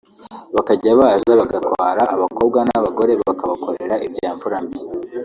bakajya 0.55 0.91
baza 0.99 1.31
bagatwara 1.41 2.01
abakobwa 2.15 2.55
hamwe 2.57 2.69
n’abagore 2.71 3.11
bakabakorera 3.25 3.95
ibya 4.07 4.29
mfura 4.35 4.57
mbi 4.65 4.79